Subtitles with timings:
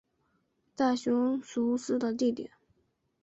[0.75, 2.49] 大熊裕司的弟弟。